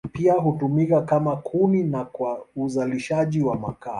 [0.13, 3.89] Pia hutumika kama kuni na kwa uzalishaji wa makaa.